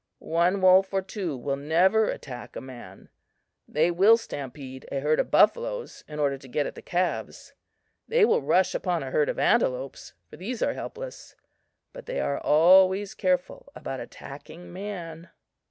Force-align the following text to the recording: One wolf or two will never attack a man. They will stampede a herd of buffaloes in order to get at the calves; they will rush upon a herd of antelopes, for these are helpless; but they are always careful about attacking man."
One 0.33 0.61
wolf 0.61 0.95
or 0.95 1.03
two 1.03 1.37
will 1.37 1.55
never 1.57 2.09
attack 2.09 2.55
a 2.55 2.59
man. 2.59 3.09
They 3.67 3.91
will 3.91 4.17
stampede 4.17 4.87
a 4.91 4.99
herd 4.99 5.19
of 5.19 5.29
buffaloes 5.29 6.03
in 6.07 6.17
order 6.17 6.39
to 6.39 6.47
get 6.47 6.65
at 6.65 6.73
the 6.73 6.81
calves; 6.81 7.53
they 8.07 8.25
will 8.25 8.41
rush 8.41 8.73
upon 8.73 9.03
a 9.03 9.11
herd 9.11 9.29
of 9.29 9.37
antelopes, 9.37 10.13
for 10.27 10.37
these 10.37 10.63
are 10.63 10.73
helpless; 10.73 11.35
but 11.93 12.07
they 12.07 12.19
are 12.19 12.39
always 12.39 13.13
careful 13.13 13.71
about 13.75 13.99
attacking 13.99 14.73
man." 14.73 15.29